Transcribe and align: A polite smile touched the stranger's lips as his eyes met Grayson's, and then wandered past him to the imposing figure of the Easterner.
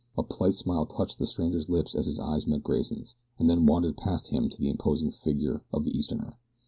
A 0.17 0.23
polite 0.23 0.55
smile 0.55 0.87
touched 0.87 1.19
the 1.19 1.27
stranger's 1.27 1.69
lips 1.69 1.93
as 1.93 2.07
his 2.07 2.19
eyes 2.19 2.47
met 2.47 2.63
Grayson's, 2.63 3.13
and 3.37 3.47
then 3.47 3.67
wandered 3.67 3.97
past 3.97 4.29
him 4.31 4.49
to 4.49 4.57
the 4.59 4.67
imposing 4.71 5.11
figure 5.11 5.61
of 5.71 5.83
the 5.83 5.95
Easterner. 5.95 6.39